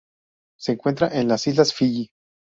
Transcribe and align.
Se 0.57 0.71
encuentra 0.71 1.09
en 1.15 1.27
las 1.27 1.45
islas 1.45 1.75
Fiyi. 1.75 2.09